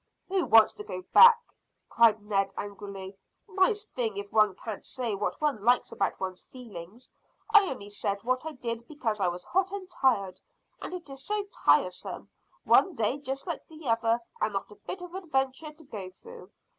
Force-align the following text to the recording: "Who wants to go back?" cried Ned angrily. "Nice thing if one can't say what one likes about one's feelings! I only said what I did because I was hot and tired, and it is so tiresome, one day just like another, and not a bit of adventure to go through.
"Who 0.29 0.45
wants 0.47 0.73
to 0.73 0.83
go 0.83 1.03
back?" 1.13 1.37
cried 1.87 2.23
Ned 2.23 2.51
angrily. 2.57 3.15
"Nice 3.47 3.85
thing 3.85 4.17
if 4.17 4.31
one 4.31 4.55
can't 4.55 4.83
say 4.83 5.13
what 5.13 5.39
one 5.39 5.63
likes 5.63 5.91
about 5.91 6.19
one's 6.19 6.43
feelings! 6.45 7.11
I 7.53 7.65
only 7.69 7.89
said 7.89 8.23
what 8.23 8.43
I 8.43 8.53
did 8.53 8.87
because 8.87 9.19
I 9.19 9.27
was 9.27 9.45
hot 9.45 9.71
and 9.71 9.87
tired, 9.91 10.41
and 10.81 10.91
it 10.95 11.07
is 11.07 11.23
so 11.23 11.45
tiresome, 11.53 12.31
one 12.63 12.95
day 12.95 13.19
just 13.19 13.45
like 13.45 13.61
another, 13.69 14.19
and 14.41 14.53
not 14.53 14.71
a 14.71 14.75
bit 14.87 15.03
of 15.03 15.13
adventure 15.13 15.71
to 15.71 15.83
go 15.83 16.09
through. 16.09 16.49